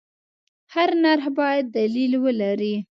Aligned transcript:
هر 0.73 0.89
نرخ 1.03 1.25
باید 1.37 1.65
دلیل 1.77 2.13
ولري. 2.23 2.75